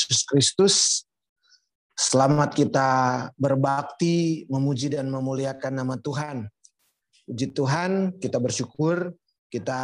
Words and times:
Yesus 0.00 0.24
Kristus. 0.24 1.04
Selamat 1.92 2.56
kita 2.56 2.88
berbakti, 3.36 4.48
memuji 4.48 4.88
dan 4.88 5.12
memuliakan 5.12 5.84
nama 5.84 6.00
Tuhan. 6.00 6.48
Puji 7.28 7.52
Tuhan, 7.52 8.16
kita 8.16 8.40
bersyukur 8.40 9.12
kita 9.52 9.76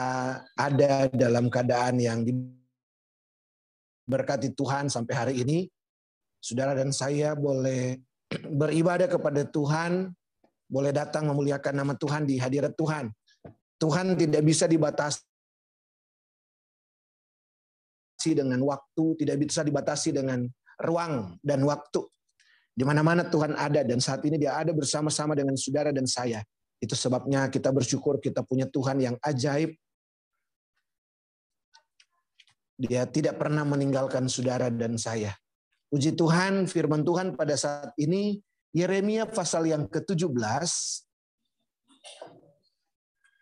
ada 0.56 1.12
dalam 1.12 1.52
keadaan 1.52 2.00
yang 2.00 2.24
diberkati 4.08 4.56
Tuhan 4.56 4.88
sampai 4.88 5.12
hari 5.12 5.44
ini. 5.44 5.68
Saudara 6.40 6.72
dan 6.72 6.96
saya 6.96 7.36
boleh 7.36 8.00
beribadah 8.64 9.12
kepada 9.12 9.44
Tuhan, 9.44 10.16
boleh 10.64 10.96
datang 10.96 11.28
memuliakan 11.28 11.76
nama 11.76 11.92
Tuhan 11.92 12.24
di 12.24 12.40
hadirat 12.40 12.72
Tuhan. 12.72 13.12
Tuhan 13.76 14.16
tidak 14.16 14.40
bisa 14.40 14.64
dibatasi 14.64 15.20
dengan 18.32 18.58
waktu, 18.64 19.04
tidak 19.20 19.36
bisa 19.44 19.60
dibatasi 19.62 20.16
dengan 20.16 20.42
ruang 20.80 21.38
dan 21.44 21.62
waktu. 21.62 22.02
Di 22.76 22.84
mana-mana 22.84 23.24
Tuhan 23.24 23.56
ada 23.56 23.80
dan 23.84 24.00
saat 24.02 24.24
ini 24.26 24.36
dia 24.36 24.56
ada 24.56 24.72
bersama-sama 24.74 25.32
dengan 25.36 25.56
saudara 25.56 25.94
dan 25.94 26.04
saya. 26.04 26.42
Itu 26.76 26.92
sebabnya 26.92 27.48
kita 27.48 27.72
bersyukur 27.72 28.20
kita 28.20 28.44
punya 28.44 28.68
Tuhan 28.68 29.00
yang 29.00 29.16
ajaib. 29.24 29.72
Dia 32.76 33.08
tidak 33.08 33.40
pernah 33.40 33.64
meninggalkan 33.64 34.28
saudara 34.28 34.68
dan 34.68 35.00
saya. 35.00 35.32
Puji 35.88 36.12
Tuhan, 36.12 36.68
firman 36.68 37.00
Tuhan 37.06 37.32
pada 37.32 37.56
saat 37.56 37.96
ini 37.96 38.44
Yeremia 38.76 39.24
pasal 39.24 39.64
yang 39.64 39.88
ke-17 39.88 40.36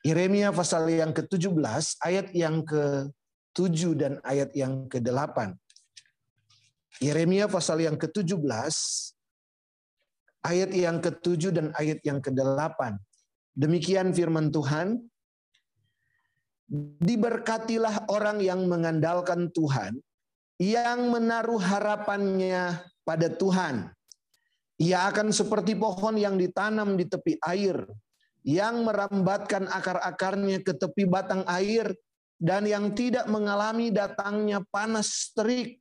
Yeremia 0.05 0.53
pasal 0.53 0.87
yang 0.93 1.11
ke-17 1.17 1.99
ayat 2.05 2.29
yang 2.37 2.61
ke 2.61 3.09
7 3.55 3.95
dan 3.95 4.19
ayat 4.27 4.51
yang 4.53 4.91
ke-8. 4.91 5.55
Yeremia 6.99 7.47
pasal 7.47 7.83
yang 7.87 7.95
ke-17 7.95 8.45
ayat 10.45 10.71
yang 10.77 11.01
ke-7 11.01 11.43
dan 11.55 11.67
ayat 11.79 12.05
yang 12.05 12.21
ke-8. 12.21 13.01
Demikian 13.55 14.11
firman 14.11 14.51
Tuhan, 14.51 14.99
diberkatilah 17.01 18.11
orang 18.11 18.43
yang 18.43 18.67
mengandalkan 18.67 19.49
Tuhan, 19.55 19.99
yang 20.59 21.11
menaruh 21.11 21.59
harapannya 21.63 22.83
pada 23.07 23.29
Tuhan. 23.31 23.91
Ia 24.83 25.07
akan 25.07 25.31
seperti 25.31 25.79
pohon 25.79 26.19
yang 26.19 26.35
ditanam 26.35 26.99
di 26.99 27.07
tepi 27.07 27.39
air, 27.47 27.87
yang 28.43 28.83
merambatkan 28.83 29.71
akar-akarnya 29.71 30.67
ke 30.67 30.75
tepi 30.75 31.07
batang 31.07 31.47
air, 31.47 31.95
dan 32.39 32.67
yang 32.67 32.93
tidak 32.93 33.27
mengalami 33.31 33.95
datangnya 33.95 34.63
panas 34.69 35.31
terik, 35.33 35.79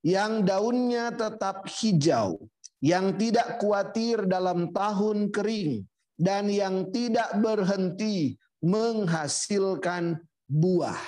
yang 0.00 0.42
daunnya 0.44 1.12
tetap 1.12 1.68
hijau, 1.68 2.40
yang 2.80 3.14
tidak 3.20 3.60
khawatir 3.60 4.24
dalam 4.24 4.72
tahun 4.72 5.28
kering, 5.28 5.84
dan 6.16 6.48
yang 6.48 6.88
tidak 6.92 7.32
berhenti 7.40 8.36
menghasilkan 8.60 10.20
buah. 10.48 11.00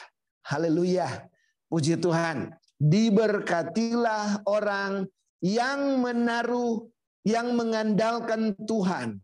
Haleluya. 0.44 1.28
Puji 1.68 1.96
Tuhan. 2.00 2.52
Diberkatilah 2.82 4.42
orang 4.44 5.06
yang 5.40 6.02
menaruh, 6.02 6.88
yang 7.22 7.54
mengandalkan 7.54 8.52
Tuhan. 8.66 9.22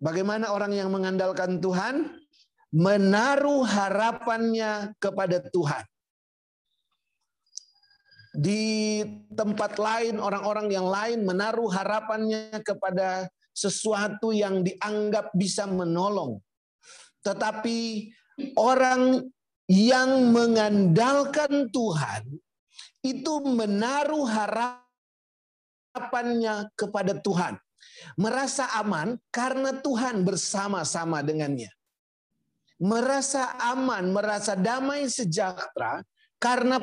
Bagaimana 0.00 0.50
orang 0.50 0.72
yang 0.72 0.88
mengandalkan 0.90 1.60
Tuhan? 1.60 2.23
Menaruh 2.74 3.62
harapannya 3.62 4.90
kepada 4.98 5.38
Tuhan. 5.46 5.86
Di 8.34 8.98
tempat 9.30 9.78
lain, 9.78 10.18
orang-orang 10.18 10.66
yang 10.74 10.90
lain 10.90 11.22
menaruh 11.22 11.70
harapannya 11.70 12.50
kepada 12.66 13.30
sesuatu 13.54 14.34
yang 14.34 14.66
dianggap 14.66 15.30
bisa 15.38 15.70
menolong. 15.70 16.42
Tetapi 17.22 18.10
orang 18.58 19.22
yang 19.70 20.34
mengandalkan 20.34 21.70
Tuhan 21.70 22.26
itu 23.06 23.34
menaruh 23.54 24.26
harapannya 25.94 26.74
kepada 26.74 27.22
Tuhan. 27.22 27.54
Merasa 28.18 28.66
aman 28.82 29.14
karena 29.30 29.78
Tuhan 29.78 30.26
bersama-sama 30.26 31.22
dengannya 31.22 31.70
merasa 32.84 33.56
aman, 33.72 34.12
merasa 34.12 34.52
damai 34.52 35.08
sejahtera 35.08 36.04
karena 36.36 36.76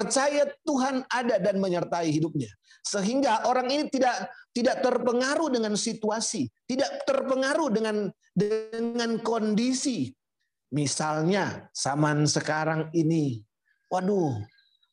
percaya 0.00 0.48
Tuhan 0.64 1.04
ada 1.12 1.36
dan 1.36 1.60
menyertai 1.60 2.08
hidupnya. 2.08 2.48
Sehingga 2.80 3.44
orang 3.44 3.68
ini 3.68 3.84
tidak 3.92 4.32
tidak 4.56 4.80
terpengaruh 4.80 5.52
dengan 5.52 5.76
situasi, 5.76 6.48
tidak 6.64 7.04
terpengaruh 7.04 7.68
dengan 7.68 8.08
dengan 8.32 9.20
kondisi. 9.20 10.08
Misalnya 10.72 11.68
zaman 11.76 12.24
sekarang 12.24 12.88
ini, 12.96 13.44
waduh, 13.92 14.40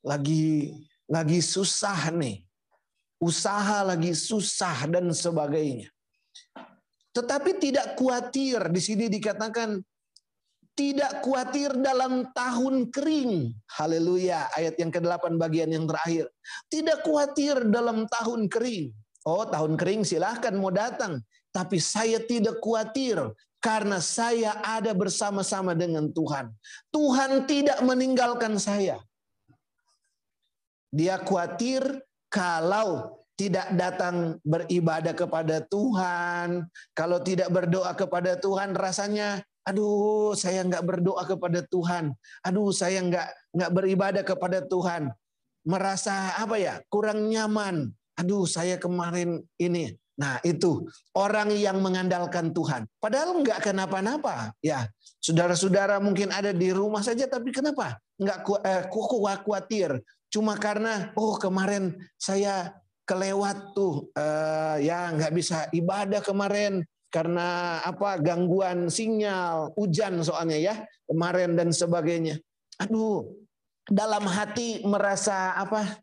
lagi 0.04 0.76
lagi 1.08 1.40
susah 1.40 2.12
nih. 2.12 2.44
Usaha 3.16 3.80
lagi 3.80 4.12
susah 4.12 4.92
dan 4.92 5.08
sebagainya. 5.16 5.88
Tetapi 7.16 7.52
tidak 7.64 7.96
khawatir. 7.96 8.60
Di 8.68 8.82
sini 8.84 9.08
dikatakan 9.08 9.80
tidak 10.76 11.24
khawatir 11.24 11.72
dalam 11.80 12.28
tahun 12.36 12.92
kering. 12.92 13.56
Haleluya. 13.80 14.52
Ayat 14.52 14.76
yang 14.76 14.92
ke-8 14.92 15.40
bagian 15.40 15.72
yang 15.72 15.88
terakhir. 15.88 16.28
Tidak 16.68 17.08
khawatir 17.08 17.64
dalam 17.72 18.04
tahun 18.12 18.52
kering. 18.52 18.92
Oh 19.24 19.48
tahun 19.48 19.80
kering 19.80 20.04
silahkan 20.04 20.54
mau 20.60 20.70
datang. 20.70 21.24
Tapi 21.56 21.80
saya 21.80 22.20
tidak 22.20 22.60
khawatir 22.60 23.16
karena 23.64 23.98
saya 24.04 24.60
ada 24.62 24.92
bersama-sama 24.92 25.72
dengan 25.72 26.12
Tuhan. 26.12 26.52
Tuhan 26.92 27.48
tidak 27.48 27.80
meninggalkan 27.82 28.60
saya. 28.60 29.00
Dia 30.92 31.18
khawatir 31.24 31.82
kalau 32.28 33.24
tidak 33.36 33.68
datang 33.76 34.40
beribadah 34.48 35.12
kepada 35.12 35.60
Tuhan, 35.68 36.64
kalau 36.96 37.20
tidak 37.20 37.52
berdoa 37.52 37.92
kepada 37.92 38.40
Tuhan, 38.40 38.72
rasanya, 38.72 39.44
aduh, 39.68 40.32
saya 40.40 40.64
nggak 40.64 40.84
berdoa 40.88 41.24
kepada 41.28 41.60
Tuhan, 41.68 42.16
aduh, 42.48 42.72
saya 42.72 43.04
nggak 43.04 43.28
nggak 43.52 43.72
beribadah 43.76 44.24
kepada 44.24 44.64
Tuhan, 44.64 45.12
merasa 45.68 46.40
apa 46.40 46.56
ya, 46.56 46.80
kurang 46.88 47.28
nyaman, 47.28 47.92
aduh, 48.16 48.48
saya 48.48 48.80
kemarin 48.80 49.44
ini. 49.60 49.92
Nah 50.16 50.40
itu 50.48 50.88
orang 51.12 51.52
yang 51.52 51.84
mengandalkan 51.84 52.56
Tuhan. 52.56 52.88
Padahal 53.04 53.36
nggak 53.44 53.68
kenapa-napa. 53.68 54.56
Ya, 54.64 54.88
saudara-saudara 55.20 56.00
mungkin 56.00 56.32
ada 56.32 56.56
di 56.56 56.72
rumah 56.72 57.04
saja, 57.04 57.28
tapi 57.28 57.52
kenapa? 57.52 58.00
Nggak 58.16 58.40
eh, 58.64 58.84
khawatir. 58.88 60.00
Cuma 60.32 60.56
karena 60.56 61.12
oh 61.20 61.36
kemarin 61.36 62.00
saya 62.16 62.72
kelewat 63.06 63.78
tuh 63.78 64.10
uh, 64.18 64.82
ya 64.82 65.14
nggak 65.14 65.34
bisa 65.34 65.70
ibadah 65.72 66.26
kemarin 66.26 66.82
karena 67.14 67.80
apa 67.86 68.20
gangguan 68.20 68.92
sinyal 68.92 69.72
hujan 69.78 70.20
soalnya 70.26 70.58
ya 70.58 70.76
kemarin 71.08 71.56
dan 71.56 71.70
sebagainya. 71.72 72.42
Aduh 72.82 73.24
dalam 73.86 74.26
hati 74.26 74.82
merasa 74.84 75.54
apa 75.54 76.02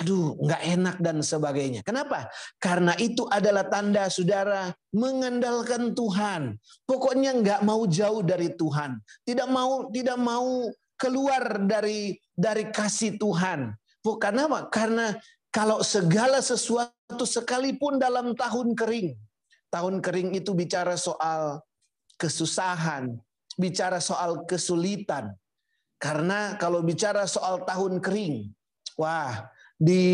aduh 0.00 0.32
nggak 0.40 0.62
enak 0.64 0.96
dan 1.00 1.20
sebagainya. 1.20 1.84
Kenapa? 1.84 2.32
Karena 2.56 2.96
itu 2.96 3.28
adalah 3.28 3.68
tanda 3.68 4.08
saudara 4.08 4.72
mengandalkan 4.96 5.92
Tuhan. 5.92 6.56
Pokoknya 6.88 7.36
nggak 7.36 7.60
mau 7.68 7.84
jauh 7.84 8.24
dari 8.24 8.48
Tuhan. 8.56 8.96
Tidak 9.28 9.48
mau 9.52 9.92
tidak 9.92 10.16
mau 10.16 10.72
keluar 10.96 11.60
dari 11.68 12.16
dari 12.32 12.72
kasih 12.72 13.20
Tuhan. 13.20 13.76
Bukan 14.00 14.34
apa 14.40 14.72
karena 14.72 15.12
kalau 15.50 15.82
segala 15.82 16.38
sesuatu 16.38 17.26
sekalipun 17.26 17.98
dalam 17.98 18.38
tahun 18.38 18.78
kering, 18.78 19.18
tahun 19.70 19.98
kering 19.98 20.38
itu 20.38 20.54
bicara 20.54 20.94
soal 20.94 21.58
kesusahan, 22.14 23.18
bicara 23.58 23.98
soal 23.98 24.46
kesulitan. 24.46 25.34
Karena 25.98 26.54
kalau 26.56 26.80
bicara 26.86 27.26
soal 27.26 27.66
tahun 27.66 27.98
kering, 27.98 28.46
wah, 28.94 29.50
di 29.74 30.04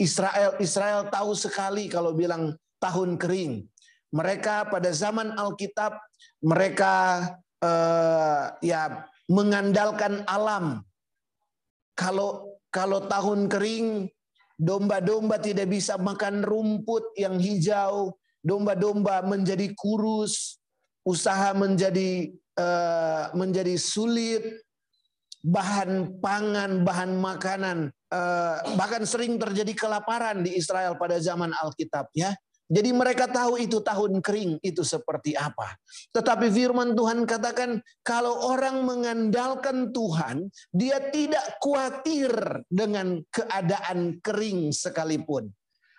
Israel 0.00 0.56
Israel 0.56 1.06
tahu 1.12 1.36
sekali 1.36 1.92
kalau 1.92 2.16
bilang 2.16 2.56
tahun 2.80 3.20
kering. 3.20 3.66
Mereka 4.12 4.68
pada 4.68 4.92
zaman 4.92 5.36
Alkitab 5.40 5.96
mereka 6.44 7.24
eh, 7.64 8.44
ya 8.64 9.04
mengandalkan 9.28 10.24
alam. 10.28 10.84
Kalau 11.96 12.60
kalau 12.72 13.04
tahun 13.04 13.52
kering 13.52 14.08
Domba-domba 14.62 15.42
tidak 15.42 15.74
bisa 15.74 15.98
makan 15.98 16.46
rumput 16.46 17.18
yang 17.18 17.34
hijau, 17.42 18.14
domba-domba 18.46 19.26
menjadi 19.26 19.74
kurus, 19.74 20.62
usaha 21.02 21.50
menjadi 21.50 22.30
uh, 22.54 23.34
menjadi 23.34 23.74
sulit. 23.74 24.62
bahan 25.42 26.22
pangan, 26.22 26.86
bahan 26.86 27.18
makanan, 27.18 27.90
eh, 27.90 28.56
bahkan 28.78 29.02
sering 29.02 29.42
terjadi 29.42 29.74
kelaparan 29.74 30.38
di 30.46 30.54
Israel 30.54 30.94
pada 30.94 31.18
zaman 31.18 31.50
Alkitab 31.50 32.06
ya. 32.14 32.30
Jadi 32.72 32.88
mereka 32.96 33.28
tahu 33.28 33.60
itu 33.60 33.84
tahun 33.84 34.24
kering 34.24 34.64
itu 34.64 34.80
seperti 34.80 35.36
apa. 35.36 35.76
Tetapi 36.16 36.48
firman 36.48 36.96
Tuhan 36.96 37.28
katakan 37.28 37.84
kalau 38.00 38.48
orang 38.48 38.80
mengandalkan 38.88 39.92
Tuhan, 39.92 40.48
dia 40.72 40.96
tidak 41.12 41.60
khawatir 41.60 42.32
dengan 42.72 43.20
keadaan 43.28 44.24
kering 44.24 44.72
sekalipun. 44.72 45.52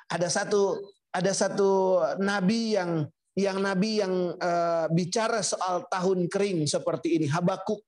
Ada 0.10 0.34
satu 0.34 0.81
ada 1.14 1.30
satu 1.30 2.02
nabi 2.18 2.74
yang 2.74 3.06
yang 3.38 3.62
nabi 3.62 4.02
yang 4.02 4.34
uh, 4.34 4.90
bicara 4.90 5.46
soal 5.46 5.86
tahun 5.94 6.26
kering 6.26 6.66
seperti 6.66 7.22
ini, 7.22 7.30
Habakuk. 7.30 7.86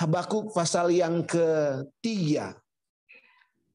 Habakuk 0.00 0.56
pasal 0.56 0.96
yang 0.96 1.28
ketiga. 1.28 2.56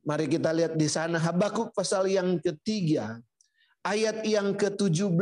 Mari 0.02 0.25
kita 0.25 0.50
lihat 0.50 0.74
di 0.74 0.90
sana 0.90 1.22
Habakuk 1.22 1.70
pasal 1.78 2.10
yang 2.10 2.42
ketiga 2.42 3.22
ayat 3.88 4.19
yang 4.28 4.51
ke-17. 4.60 5.16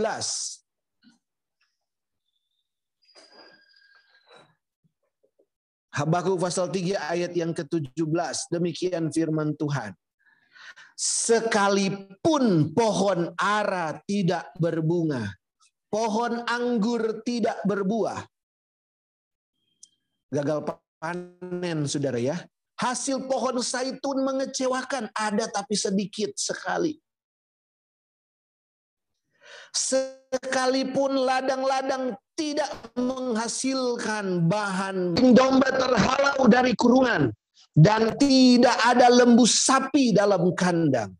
Habakuk 5.95 6.41
pasal 6.41 6.67
3 6.73 6.97
ayat 6.97 7.31
yang 7.37 7.53
ke-17. 7.53 8.51
Demikian 8.51 9.13
firman 9.13 9.53
Tuhan. 9.55 9.93
Sekalipun 10.99 12.75
pohon 12.75 13.31
ara 13.39 13.95
tidak 14.03 14.51
berbunga, 14.59 15.23
pohon 15.87 16.43
anggur 16.47 17.23
tidak 17.23 17.63
berbuah. 17.63 18.27
Gagal 20.35 20.67
panen 20.99 21.87
saudara 21.87 22.19
ya. 22.19 22.35
Hasil 22.75 23.23
pohon 23.31 23.63
saitun 23.63 24.19
mengecewakan, 24.27 25.07
ada 25.15 25.47
tapi 25.47 25.79
sedikit 25.79 26.35
sekali. 26.35 26.99
Sekalipun 29.75 31.27
ladang-ladang 31.27 32.15
tidak 32.39 32.71
menghasilkan 32.95 34.47
bahan 34.47 35.11
domba 35.35 35.67
terhalau 35.67 36.47
dari 36.47 36.71
kurungan 36.79 37.27
dan 37.75 38.15
tidak 38.15 38.75
ada 38.87 39.11
lembu 39.11 39.43
sapi 39.43 40.15
dalam 40.15 40.47
kandang. 40.55 41.11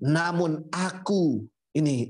Namun 0.00 0.64
aku, 0.72 1.44
ini 1.76 2.08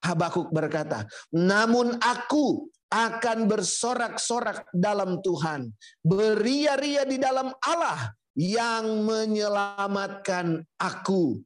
Habakuk 0.00 0.48
berkata, 0.48 1.04
namun 1.32 1.96
aku 2.00 2.68
akan 2.88 3.44
bersorak-sorak 3.44 4.68
dalam 4.72 5.20
Tuhan, 5.20 5.68
beria-ria 6.00 7.04
di 7.04 7.20
dalam 7.20 7.52
Allah 7.64 8.12
yang 8.32 9.04
menyelamatkan 9.04 10.64
aku. 10.80 11.40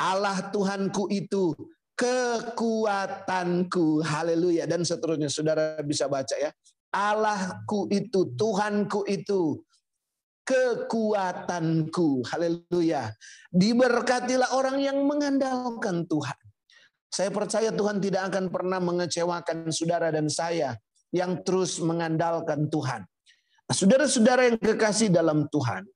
Allah 0.00 0.48
Tuhanku 0.52 1.08
itu 1.12 1.52
kekuatanku. 2.00 4.00
Haleluya. 4.00 4.64
Dan 4.64 4.88
seterusnya 4.88 5.28
saudara 5.28 5.76
bisa 5.84 6.08
baca 6.08 6.32
ya. 6.40 6.48
Allahku 6.90 7.86
itu, 7.92 8.34
Tuhanku 8.34 9.04
itu, 9.04 9.60
kekuatanku. 10.48 12.24
Haleluya. 12.24 13.12
Diberkatilah 13.52 14.56
orang 14.56 14.80
yang 14.80 15.04
mengandalkan 15.04 16.08
Tuhan. 16.08 16.40
Saya 17.10 17.30
percaya 17.34 17.74
Tuhan 17.74 17.98
tidak 17.98 18.30
akan 18.32 18.54
pernah 18.54 18.78
mengecewakan 18.78 19.66
saudara 19.74 20.14
dan 20.14 20.30
saya 20.30 20.78
yang 21.10 21.42
terus 21.42 21.82
mengandalkan 21.82 22.70
Tuhan. 22.70 23.02
Saudara-saudara 23.70 24.50
yang 24.50 24.58
kekasih 24.58 25.14
dalam 25.14 25.46
Tuhan, 25.50 25.86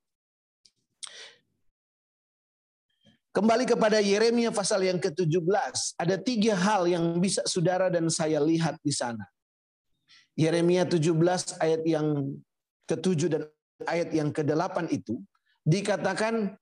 Kembali 3.34 3.66
kepada 3.66 3.98
Yeremia 3.98 4.54
pasal 4.54 4.86
yang 4.86 5.02
ke-17, 5.02 5.98
ada 5.98 6.14
tiga 6.22 6.54
hal 6.54 6.86
yang 6.86 7.18
bisa 7.18 7.42
saudara 7.50 7.90
dan 7.90 8.06
saya 8.06 8.38
lihat 8.38 8.78
di 8.78 8.94
sana. 8.94 9.26
Yeremia 10.38 10.86
17 10.86 11.58
ayat 11.58 11.82
yang 11.82 12.30
ke-7 12.86 13.20
dan 13.26 13.42
ayat 13.90 14.14
yang 14.14 14.30
ke-8 14.30 14.86
itu 14.94 15.18
dikatakan 15.66 16.54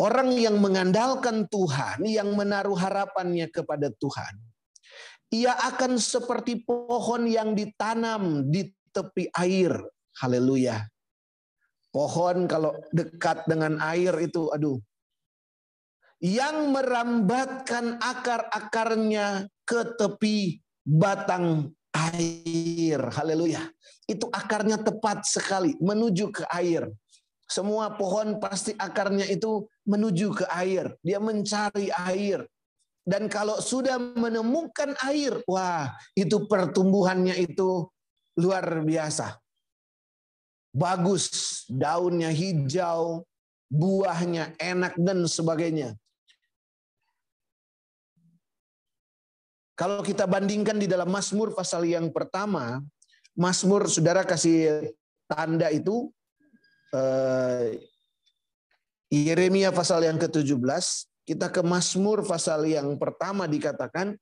orang 0.00 0.32
yang 0.40 0.56
mengandalkan 0.56 1.44
Tuhan, 1.52 2.00
yang 2.08 2.32
menaruh 2.32 2.80
harapannya 2.80 3.52
kepada 3.52 3.92
Tuhan, 4.00 4.34
ia 5.36 5.52
akan 5.52 6.00
seperti 6.00 6.64
pohon 6.64 7.28
yang 7.28 7.52
ditanam 7.52 8.48
di 8.48 8.72
tepi 8.88 9.28
air. 9.36 9.84
Haleluya. 10.16 10.80
Pohon 11.92 12.48
kalau 12.48 12.72
dekat 12.88 13.44
dengan 13.44 13.76
air 13.84 14.16
itu 14.24 14.48
aduh 14.48 14.80
yang 16.20 16.68
merambatkan 16.68 17.96
akar-akarnya 17.96 19.48
ke 19.64 19.96
tepi 19.96 20.60
batang 20.84 21.72
air. 21.96 23.00
Haleluya. 23.00 23.64
Itu 24.04 24.28
akarnya 24.28 24.80
tepat 24.80 25.24
sekali 25.24 25.74
menuju 25.80 26.28
ke 26.28 26.44
air. 26.52 26.92
Semua 27.50 27.90
pohon 27.98 28.38
pasti 28.38 28.76
akarnya 28.76 29.26
itu 29.26 29.66
menuju 29.88 30.44
ke 30.44 30.46
air. 30.54 30.94
Dia 31.02 31.18
mencari 31.18 31.90
air. 31.90 32.46
Dan 33.00 33.26
kalau 33.26 33.58
sudah 33.58 33.98
menemukan 33.98 34.94
air, 35.02 35.42
wah, 35.48 35.88
itu 36.14 36.46
pertumbuhannya 36.46 37.34
itu 37.42 37.88
luar 38.38 38.84
biasa. 38.86 39.40
Bagus, 40.70 41.26
daunnya 41.66 42.30
hijau, 42.30 43.26
buahnya 43.66 44.54
enak 44.62 44.94
dan 45.00 45.26
sebagainya. 45.26 45.98
Kalau 49.80 50.04
kita 50.04 50.28
bandingkan 50.28 50.76
di 50.76 50.84
dalam 50.84 51.08
Mazmur 51.08 51.56
pasal 51.56 51.88
yang 51.88 52.12
pertama, 52.12 52.84
Mazmur 53.32 53.88
saudara 53.88 54.28
kasih 54.28 54.92
tanda 55.24 55.72
itu 55.72 56.12
eh, 56.92 57.80
Yeremia 59.08 59.72
pasal 59.72 60.04
yang 60.04 60.20
ke-17, 60.20 60.84
kita 61.24 61.48
ke 61.48 61.64
Mazmur 61.64 62.28
pasal 62.28 62.68
yang 62.68 62.92
pertama 63.00 63.48
dikatakan 63.48 64.20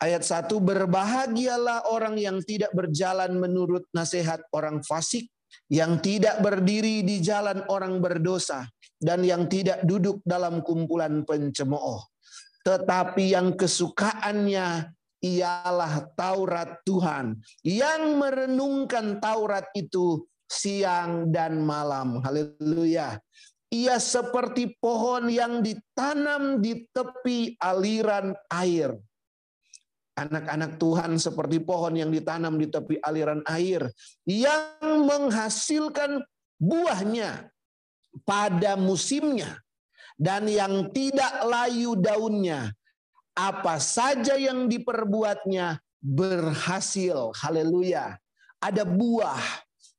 ayat 0.00 0.24
1 0.24 0.48
berbahagialah 0.56 1.92
orang 1.92 2.16
yang 2.16 2.40
tidak 2.48 2.72
berjalan 2.72 3.36
menurut 3.36 3.84
nasihat 3.92 4.40
orang 4.56 4.80
fasik, 4.88 5.28
yang 5.68 6.00
tidak 6.00 6.40
berdiri 6.40 7.04
di 7.04 7.20
jalan 7.20 7.60
orang 7.68 8.00
berdosa 8.00 8.64
dan 8.96 9.20
yang 9.20 9.44
tidak 9.52 9.84
duduk 9.84 10.24
dalam 10.24 10.64
kumpulan 10.64 11.28
pencemooh 11.28 12.15
tetapi 12.66 13.30
yang 13.30 13.54
kesukaannya 13.54 14.90
ialah 15.22 16.10
Taurat 16.18 16.82
Tuhan 16.82 17.38
yang 17.62 18.18
merenungkan 18.18 19.22
Taurat 19.22 19.70
itu 19.78 20.26
siang 20.50 21.30
dan 21.30 21.62
malam. 21.62 22.18
Haleluya. 22.26 23.22
Ia 23.70 24.02
seperti 24.02 24.74
pohon 24.82 25.30
yang 25.30 25.62
ditanam 25.62 26.58
di 26.58 26.90
tepi 26.90 27.54
aliran 27.62 28.34
air. 28.50 28.98
Anak-anak 30.18 30.80
Tuhan 30.80 31.22
seperti 31.22 31.62
pohon 31.62 31.94
yang 31.94 32.10
ditanam 32.10 32.58
di 32.58 32.66
tepi 32.66 32.98
aliran 32.98 33.46
air 33.46 33.86
yang 34.26 35.06
menghasilkan 35.06 36.24
buahnya 36.56 37.52
pada 38.24 38.80
musimnya 38.80 39.60
dan 40.16 40.48
yang 40.48 40.88
tidak 40.90 41.44
layu 41.44 41.94
daunnya. 41.96 42.72
Apa 43.36 43.76
saja 43.76 44.32
yang 44.40 44.64
diperbuatnya 44.64 45.76
berhasil. 46.00 47.36
Haleluya. 47.36 48.16
Ada 48.56 48.88
buah, 48.88 49.44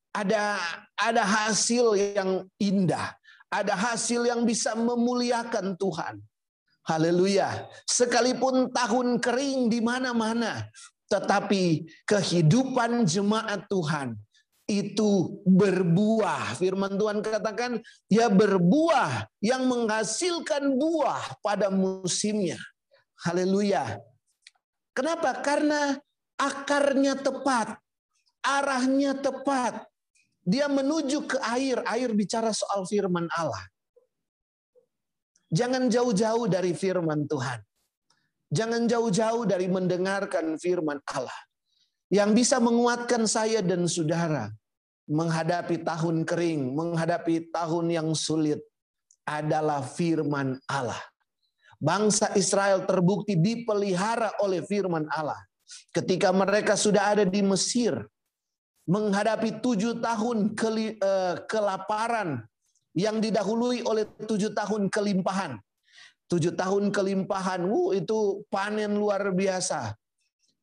ada 0.10 0.58
ada 0.98 1.24
hasil 1.24 1.94
yang 1.94 2.50
indah, 2.58 3.14
ada 3.54 3.78
hasil 3.78 4.26
yang 4.26 4.42
bisa 4.42 4.74
memuliakan 4.74 5.78
Tuhan. 5.78 6.18
Haleluya. 6.90 7.70
Sekalipun 7.86 8.74
tahun 8.74 9.22
kering 9.22 9.70
di 9.70 9.86
mana-mana, 9.86 10.66
tetapi 11.06 11.86
kehidupan 12.10 13.06
jemaat 13.06 13.70
Tuhan 13.70 14.18
itu 14.68 15.42
berbuah. 15.48 16.60
Firman 16.60 17.00
Tuhan 17.00 17.24
katakan, 17.24 17.80
ya 18.12 18.28
berbuah 18.28 19.32
yang 19.40 19.64
menghasilkan 19.66 20.76
buah 20.76 21.40
pada 21.40 21.72
musimnya. 21.72 22.60
Haleluya. 23.24 23.98
Kenapa? 24.92 25.40
Karena 25.40 25.96
akarnya 26.36 27.16
tepat, 27.16 27.80
arahnya 28.44 29.16
tepat. 29.18 29.88
Dia 30.48 30.68
menuju 30.68 31.28
ke 31.28 31.38
air, 31.44 31.84
air 31.88 32.12
bicara 32.12 32.52
soal 32.52 32.84
firman 32.88 33.28
Allah. 33.36 33.64
Jangan 35.48 35.88
jauh-jauh 35.88 36.52
dari 36.52 36.76
firman 36.76 37.24
Tuhan. 37.28 37.60
Jangan 38.48 38.88
jauh-jauh 38.88 39.44
dari 39.44 39.68
mendengarkan 39.68 40.56
firman 40.56 41.04
Allah 41.12 41.47
yang 42.08 42.32
bisa 42.32 42.58
menguatkan 42.64 43.28
saya 43.28 43.60
dan 43.60 43.84
saudara 43.88 44.52
menghadapi 45.08 45.88
tahun 45.88 46.28
kering, 46.28 46.76
menghadapi 46.76 47.52
tahun 47.52 47.86
yang 47.92 48.10
sulit 48.12 48.60
adalah 49.24 49.84
firman 49.84 50.60
Allah. 50.68 51.00
Bangsa 51.80 52.34
Israel 52.36 52.84
terbukti 52.84 53.40
dipelihara 53.40 54.36
oleh 54.44 54.64
firman 54.66 55.08
Allah. 55.14 55.38
Ketika 55.96 56.32
mereka 56.32 56.76
sudah 56.80 57.16
ada 57.16 57.24
di 57.28 57.44
Mesir, 57.44 57.96
menghadapi 58.88 59.60
tujuh 59.60 60.00
tahun 60.00 60.56
eh, 60.56 61.36
kelaparan 61.46 62.44
yang 62.96 63.20
didahului 63.20 63.84
oleh 63.84 64.08
tujuh 64.26 64.56
tahun 64.56 64.88
kelimpahan. 64.88 65.60
Tujuh 66.28 66.60
tahun 66.60 66.92
kelimpahan, 66.92 67.64
wuh, 67.72 67.96
itu 67.96 68.44
panen 68.52 69.00
luar 69.00 69.32
biasa. 69.32 69.96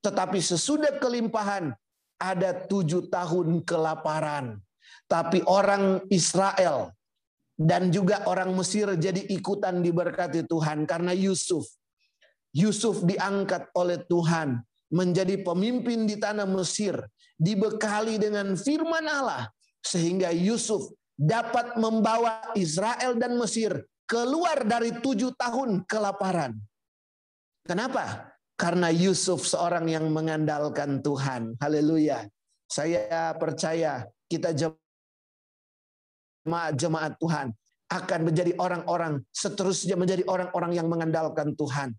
Tetapi 0.04 0.36
sesudah 0.36 1.00
kelimpahan, 1.00 1.72
ada 2.20 2.52
tujuh 2.68 3.08
tahun 3.08 3.64
kelaparan. 3.64 4.60
Tapi 5.08 5.40
orang 5.48 6.04
Israel 6.12 6.92
dan 7.56 7.88
juga 7.88 8.28
orang 8.28 8.52
Mesir 8.52 8.92
jadi 8.98 9.24
ikutan 9.32 9.80
diberkati 9.80 10.44
Tuhan 10.44 10.84
karena 10.84 11.16
Yusuf. 11.16 11.64
Yusuf 12.54 13.02
diangkat 13.02 13.72
oleh 13.74 14.04
Tuhan 14.06 14.62
menjadi 14.94 15.42
pemimpin 15.42 16.06
di 16.06 16.20
tanah 16.20 16.46
Mesir, 16.46 16.94
dibekali 17.34 18.20
dengan 18.20 18.54
firman 18.54 19.08
Allah 19.10 19.50
sehingga 19.82 20.30
Yusuf 20.30 20.94
dapat 21.18 21.74
membawa 21.78 22.54
Israel 22.54 23.18
dan 23.18 23.34
Mesir 23.34 23.74
keluar 24.06 24.62
dari 24.62 24.94
tujuh 25.02 25.34
tahun 25.34 25.82
kelaparan. 25.88 26.54
Kenapa? 27.64 28.33
Karena 28.54 28.86
Yusuf 28.90 29.50
seorang 29.50 29.90
yang 29.90 30.10
mengandalkan 30.14 31.02
Tuhan. 31.02 31.58
Haleluya. 31.58 32.22
Saya 32.70 33.34
percaya 33.34 34.06
kita 34.30 34.54
jemaat-jemaat 36.46 37.18
Tuhan 37.18 37.50
akan 37.90 38.20
menjadi 38.26 38.52
orang-orang 38.58 39.22
seterusnya 39.30 39.94
menjadi 39.94 40.26
orang-orang 40.26 40.72
yang 40.74 40.86
mengandalkan 40.90 41.54
Tuhan. 41.54 41.94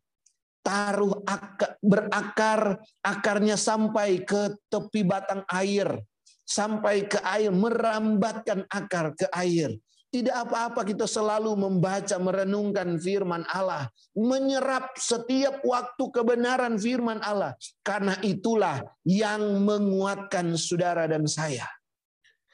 Taruh 0.65 1.21
akar, 1.29 1.77
berakar, 1.77 2.81
akarnya 3.05 3.53
sampai 3.53 4.25
ke 4.25 4.57
tepi 4.65 5.05
batang 5.05 5.45
air, 5.53 6.01
sampai 6.41 7.05
ke 7.05 7.21
air, 7.21 7.53
merambatkan 7.53 8.65
akar 8.65 9.13
ke 9.13 9.29
air. 9.29 9.77
Tidak 10.15 10.31
apa-apa 10.31 10.87
kita 10.87 11.11
selalu 11.11 11.59
membaca, 11.59 12.15
merenungkan 12.15 12.95
firman 12.95 13.43
Allah. 13.51 13.91
Menyerap 14.15 14.95
setiap 14.95 15.59
waktu 15.67 16.03
kebenaran 16.07 16.79
firman 16.79 17.19
Allah. 17.19 17.51
Karena 17.83 18.15
itulah 18.23 18.79
yang 19.03 19.59
menguatkan 19.67 20.55
saudara 20.55 21.03
dan 21.03 21.27
saya. 21.27 21.67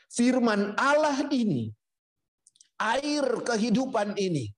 Firman 0.09 0.73
Allah 0.73 1.21
ini, 1.29 1.69
air 2.81 3.29
kehidupan 3.45 4.17
ini, 4.17 4.49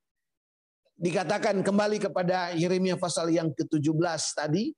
dikatakan 0.95 1.59
kembali 1.59 1.99
kepada 1.99 2.55
Yeremia 2.55 2.95
pasal 2.95 3.35
yang 3.35 3.51
ke-17 3.51 4.23
tadi, 4.31 4.71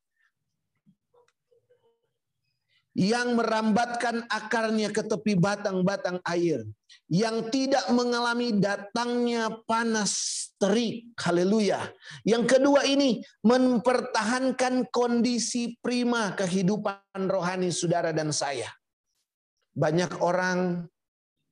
yang 2.96 3.36
merambatkan 3.36 4.24
akarnya 4.32 4.88
ke 4.88 5.04
tepi 5.04 5.36
batang-batang 5.36 6.24
air, 6.24 6.64
yang 7.12 7.52
tidak 7.52 7.84
mengalami 7.92 8.56
datangnya 8.56 9.52
panas 9.68 10.16
terik. 10.56 11.12
Haleluya. 11.20 11.92
Yang 12.24 12.56
kedua 12.56 12.88
ini 12.88 13.20
mempertahankan 13.44 14.88
kondisi 14.96 15.76
prima 15.84 16.32
kehidupan 16.40 17.28
rohani 17.28 17.68
saudara 17.76 18.16
dan 18.16 18.32
saya. 18.32 18.72
Banyak 19.76 20.24
orang 20.24 20.88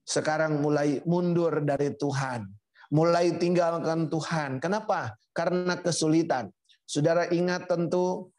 sekarang 0.08 0.64
mulai 0.64 1.04
mundur 1.04 1.60
dari 1.60 1.92
Tuhan, 1.92 2.48
mulai 2.96 3.36
tinggalkan 3.36 4.08
Tuhan. 4.08 4.64
Kenapa? 4.64 5.12
Karena 5.36 5.76
kesulitan. 5.76 6.48
Saudara 6.88 7.28
ingat 7.28 7.68
tentu 7.68 8.32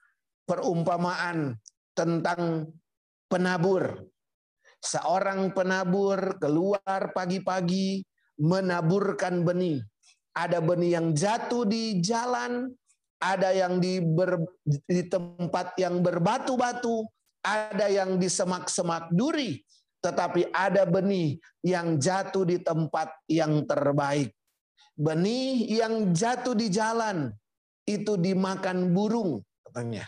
perumpamaan 0.48 1.60
tentang 1.92 2.68
penabur. 3.28 4.04
Seorang 4.84 5.56
penabur 5.56 6.36
keluar 6.36 7.12
pagi-pagi 7.16 8.04
menaburkan 8.36 9.40
benih. 9.40 9.80
Ada 10.34 10.60
benih 10.60 10.98
yang 10.98 11.14
jatuh 11.14 11.64
di 11.64 12.02
jalan, 12.02 12.68
ada 13.22 13.54
yang 13.54 13.80
di, 13.80 14.02
ber, 14.02 14.42
di 14.66 15.06
tempat 15.06 15.78
yang 15.80 16.02
berbatu-batu, 16.04 17.06
ada 17.40 17.86
yang 17.88 18.18
di 18.18 18.28
semak-semak 18.28 19.14
duri, 19.14 19.62
tetapi 20.02 20.52
ada 20.52 20.84
benih 20.84 21.38
yang 21.64 21.96
jatuh 21.96 22.44
di 22.44 22.60
tempat 22.60 23.14
yang 23.30 23.64
terbaik. 23.64 24.34
Benih 24.98 25.64
yang 25.70 26.12
jatuh 26.12 26.52
di 26.52 26.68
jalan 26.68 27.32
itu 27.88 28.18
dimakan 28.18 28.92
burung, 28.92 29.40
katanya 29.64 30.04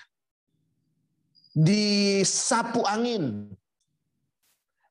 disapu 1.57 2.85
angin. 2.85 3.49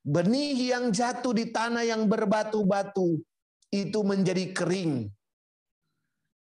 Benih 0.02 0.74
yang 0.74 0.90
jatuh 0.90 1.34
di 1.34 1.54
tanah 1.54 1.86
yang 1.86 2.10
berbatu-batu 2.10 3.22
itu 3.70 4.00
menjadi 4.02 4.50
kering. 4.50 5.10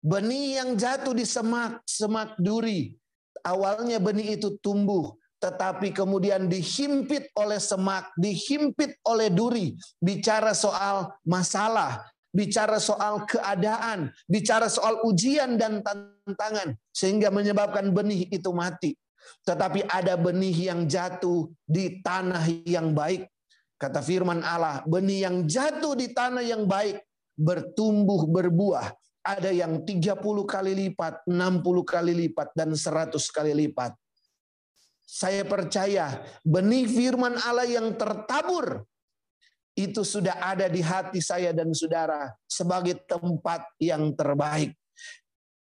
Benih 0.02 0.62
yang 0.62 0.74
jatuh 0.78 1.14
di 1.14 1.26
semak, 1.26 1.86
semak 1.86 2.38
duri. 2.42 2.98
Awalnya 3.46 3.98
benih 4.02 4.38
itu 4.38 4.58
tumbuh, 4.62 5.14
tetapi 5.42 5.94
kemudian 5.94 6.50
dihimpit 6.50 7.34
oleh 7.38 7.58
semak, 7.62 8.10
dihimpit 8.18 8.98
oleh 9.06 9.30
duri. 9.34 9.74
Bicara 9.98 10.54
soal 10.54 11.14
masalah, 11.26 12.06
bicara 12.30 12.78
soal 12.78 13.26
keadaan, 13.26 14.14
bicara 14.30 14.70
soal 14.70 15.02
ujian 15.02 15.58
dan 15.58 15.82
tantangan, 15.82 16.78
sehingga 16.94 17.34
menyebabkan 17.34 17.90
benih 17.90 18.30
itu 18.30 18.54
mati. 18.54 18.94
Tetapi 19.44 19.88
ada 19.88 20.16
benih 20.20 20.74
yang 20.74 20.86
jatuh 20.86 21.48
di 21.64 22.00
tanah 22.04 22.44
yang 22.68 22.92
baik. 22.92 23.28
Kata 23.78 24.02
firman 24.02 24.42
Allah, 24.42 24.82
benih 24.90 25.30
yang 25.30 25.46
jatuh 25.46 25.94
di 25.94 26.10
tanah 26.10 26.42
yang 26.42 26.66
baik 26.66 26.98
bertumbuh 27.38 28.26
berbuah. 28.26 28.90
Ada 29.22 29.54
yang 29.54 29.84
30 29.86 30.18
kali 30.48 30.74
lipat, 30.74 31.28
60 31.30 31.84
kali 31.84 32.14
lipat, 32.26 32.56
dan 32.58 32.74
100 32.74 33.14
kali 33.30 33.54
lipat. 33.54 33.94
Saya 35.08 35.48
percaya 35.48 36.20
benih 36.44 36.88
firman 36.88 37.40
Allah 37.40 37.64
yang 37.68 37.96
tertabur 37.96 38.84
itu 39.78 40.02
sudah 40.02 40.42
ada 40.42 40.66
di 40.66 40.82
hati 40.82 41.22
saya 41.22 41.54
dan 41.54 41.70
saudara 41.70 42.34
sebagai 42.50 42.98
tempat 43.06 43.62
yang 43.78 44.10
terbaik. 44.18 44.74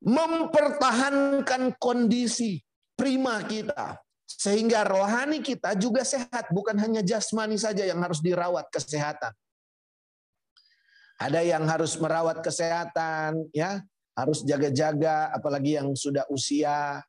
Mempertahankan 0.03 1.79
kondisi 1.79 2.59
prima 3.01 3.41
kita. 3.49 3.97
Sehingga 4.29 4.85
rohani 4.85 5.41
kita 5.41 5.73
juga 5.75 6.05
sehat, 6.05 6.53
bukan 6.53 6.77
hanya 6.77 7.01
jasmani 7.01 7.57
saja 7.57 7.89
yang 7.89 7.99
harus 8.05 8.21
dirawat 8.21 8.69
kesehatan. 8.69 9.33
Ada 11.21 11.41
yang 11.45 11.65
harus 11.65 11.97
merawat 11.97 12.45
kesehatan, 12.45 13.49
ya 13.57 13.81
harus 14.17 14.45
jaga-jaga, 14.45 15.33
apalagi 15.33 15.77
yang 15.77 15.93
sudah 15.93 16.25
usia, 16.33 17.05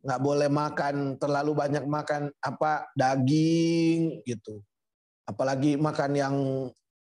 nggak 0.00 0.20
boleh 0.20 0.48
makan 0.48 1.20
terlalu 1.20 1.52
banyak 1.52 1.84
makan 1.84 2.32
apa 2.40 2.88
daging 2.96 4.24
gitu, 4.24 4.64
apalagi 5.28 5.76
makan 5.76 6.10
yang 6.16 6.36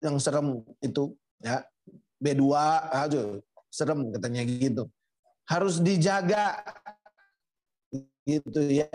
yang 0.03 0.19
serem 0.19 0.59
itu, 0.83 1.15
ya 1.39 1.63
B2 2.19 2.43
aja 2.91 3.21
serem 3.71 4.11
katanya 4.11 4.43
gitu. 4.43 4.83
Harus 5.47 5.79
dijaga 5.79 6.59
gitu 8.25 8.61
ya. 8.69 8.87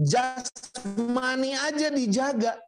Jasmani 0.00 1.52
aja 1.52 1.88
dijaga. 1.92 2.58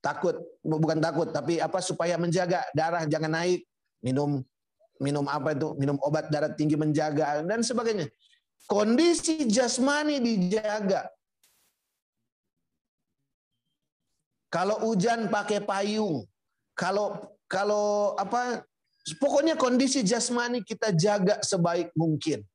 Takut, 0.00 0.38
bukan 0.62 1.02
takut, 1.02 1.28
tapi 1.34 1.58
apa 1.58 1.82
supaya 1.82 2.14
menjaga 2.14 2.62
darah 2.72 3.02
jangan 3.10 3.32
naik, 3.42 3.66
minum 4.00 4.38
minum 5.02 5.26
apa 5.26 5.52
itu, 5.52 5.74
minum 5.76 5.98
obat 6.00 6.30
darah 6.30 6.52
tinggi 6.54 6.78
menjaga 6.78 7.42
dan 7.42 7.60
sebagainya. 7.60 8.06
Kondisi 8.70 9.46
jasmani 9.50 10.22
dijaga. 10.22 11.10
Kalau 14.46 14.78
hujan 14.86 15.28
pakai 15.28 15.60
payung, 15.60 16.24
kalau 16.72 17.18
kalau 17.50 18.14
apa 18.16 18.62
pokoknya 19.20 19.54
kondisi 19.58 20.00
jasmani 20.06 20.62
kita 20.62 20.94
jaga 20.94 21.42
sebaik 21.42 21.92
mungkin. 21.98 22.46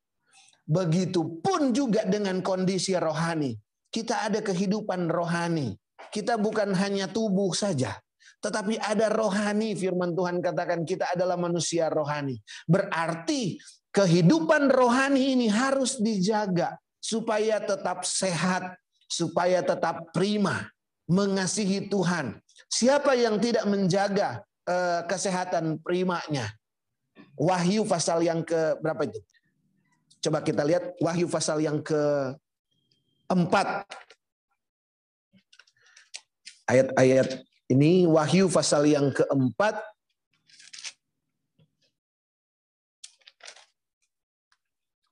Begitupun 0.66 1.74
juga 1.74 2.06
dengan 2.06 2.38
kondisi 2.40 2.94
rohani. 2.94 3.54
Kita 3.92 4.24
ada 4.26 4.40
kehidupan 4.40 5.10
rohani. 5.10 5.74
Kita 6.12 6.36
bukan 6.36 6.76
hanya 6.76 7.08
tubuh 7.08 7.56
saja, 7.56 7.96
tetapi 8.44 8.76
ada 8.80 9.08
rohani. 9.08 9.72
Firman 9.72 10.12
Tuhan 10.12 10.44
katakan 10.44 10.84
kita 10.84 11.12
adalah 11.12 11.40
manusia 11.40 11.88
rohani. 11.88 12.36
Berarti 12.68 13.56
kehidupan 13.92 14.68
rohani 14.68 15.36
ini 15.36 15.46
harus 15.48 16.00
dijaga 16.00 16.76
supaya 17.00 17.60
tetap 17.64 18.04
sehat, 18.04 18.76
supaya 19.08 19.64
tetap 19.64 20.12
prima, 20.12 20.68
mengasihi 21.08 21.88
Tuhan, 21.88 22.42
Siapa 22.72 23.12
yang 23.12 23.36
tidak 23.36 23.68
menjaga 23.68 24.40
uh, 24.64 25.04
kesehatan 25.04 25.76
primanya? 25.84 26.48
Wahyu 27.36 27.84
pasal 27.84 28.24
yang 28.24 28.40
ke 28.40 28.80
berapa 28.80 29.04
itu? 29.04 29.20
Coba 30.22 30.38
kita 30.38 30.62
lihat 30.62 30.94
Wahyu 31.02 31.26
pasal 31.26 31.58
yang 31.58 31.82
ke 31.82 31.98
empat. 33.26 33.82
Ayat-ayat 36.70 37.42
ini 37.66 38.06
Wahyu 38.06 38.46
pasal 38.46 38.86
yang 38.86 39.10
keempat 39.10 39.82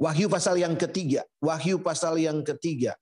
Wahyu 0.00 0.32
pasal 0.32 0.56
yang 0.56 0.72
ketiga. 0.80 1.28
Wahyu 1.44 1.76
pasal 1.76 2.16
yang 2.16 2.40
ketiga. 2.40 2.96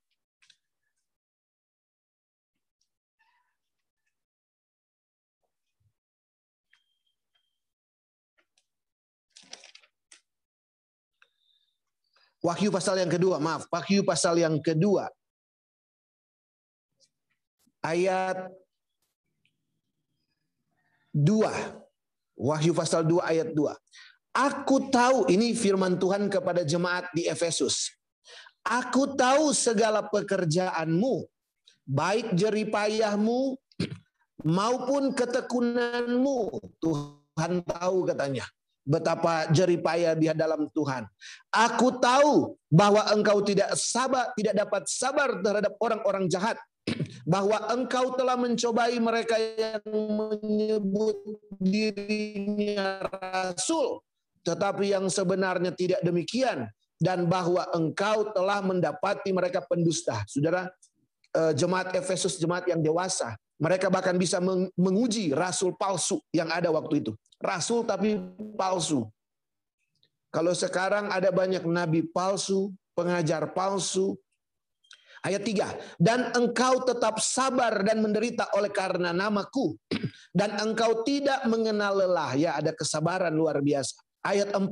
Wahyu 12.38 12.70
pasal 12.70 13.02
yang 13.02 13.10
kedua, 13.10 13.42
maaf, 13.42 13.66
Wahyu 13.66 14.06
pasal 14.06 14.38
yang 14.38 14.62
kedua. 14.62 15.10
Ayat 17.82 18.46
2. 21.14 22.38
Wahyu 22.38 22.72
pasal 22.74 23.02
2 23.02 23.18
ayat 23.26 23.50
2. 23.50 23.74
Aku 24.38 24.86
tahu 24.86 25.26
ini 25.34 25.50
firman 25.50 25.98
Tuhan 25.98 26.30
kepada 26.30 26.62
jemaat 26.62 27.10
di 27.10 27.26
Efesus. 27.26 27.90
Aku 28.62 29.18
tahu 29.18 29.50
segala 29.50 30.06
pekerjaanmu, 30.06 31.26
baik 31.88 32.36
jeripayahmu 32.38 33.58
maupun 34.46 35.10
ketekunanmu. 35.10 36.38
Tuhan 36.78 37.52
tahu 37.66 38.06
katanya 38.06 38.46
betapa 38.88 39.52
jeripayah 39.52 40.16
dia 40.16 40.32
dalam 40.32 40.64
Tuhan. 40.72 41.04
Aku 41.52 42.00
tahu 42.00 42.56
bahwa 42.72 43.04
engkau 43.12 43.44
tidak 43.44 43.76
sabar, 43.76 44.32
tidak 44.32 44.64
dapat 44.64 44.88
sabar 44.88 45.28
terhadap 45.44 45.76
orang-orang 45.76 46.24
jahat, 46.32 46.56
bahwa 47.28 47.60
engkau 47.68 48.16
telah 48.16 48.40
mencobai 48.40 48.96
mereka 48.96 49.36
yang 49.36 49.84
menyebut 49.92 51.20
dirinya 51.60 53.04
rasul, 53.12 54.00
tetapi 54.40 54.96
yang 54.96 55.12
sebenarnya 55.12 55.76
tidak 55.76 56.00
demikian 56.00 56.64
dan 56.96 57.28
bahwa 57.28 57.68
engkau 57.76 58.32
telah 58.32 58.64
mendapati 58.64 59.30
mereka 59.30 59.62
pendusta. 59.68 60.24
Saudara, 60.26 60.66
eh, 61.36 61.52
jemaat 61.52 61.92
Efesus 61.92 62.40
jemaat 62.40 62.64
yang 62.66 62.80
dewasa, 62.80 63.36
mereka 63.58 63.90
bahkan 63.90 64.14
bisa 64.14 64.38
menguji 64.78 65.34
rasul 65.34 65.74
palsu 65.74 66.22
yang 66.30 66.48
ada 66.50 66.70
waktu 66.70 67.02
itu. 67.02 67.12
Rasul 67.42 67.82
tapi 67.82 68.18
palsu. 68.54 69.06
Kalau 70.30 70.54
sekarang 70.54 71.10
ada 71.10 71.34
banyak 71.34 71.66
nabi 71.66 72.06
palsu, 72.06 72.70
pengajar 72.94 73.50
palsu. 73.52 74.14
Ayat 75.18 75.42
3, 75.42 75.98
dan 75.98 76.30
engkau 76.38 76.86
tetap 76.86 77.18
sabar 77.18 77.82
dan 77.82 77.98
menderita 77.98 78.54
oleh 78.54 78.70
karena 78.70 79.10
namaku. 79.10 79.74
Dan 80.38 80.54
engkau 80.62 81.02
tidak 81.02 81.42
mengenal 81.50 81.98
lelah. 81.98 82.38
Ya 82.38 82.54
ada 82.54 82.70
kesabaran 82.70 83.34
luar 83.34 83.58
biasa 83.58 83.98
Ayat 84.26 84.50
4. 84.50 84.68